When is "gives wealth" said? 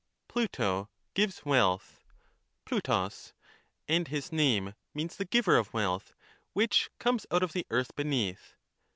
1.13-2.01